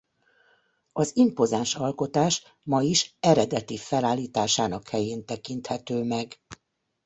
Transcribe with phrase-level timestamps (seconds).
[0.91, 6.39] Az impozáns alkotás ma is eredeti felállításának helyén tekinthető meg.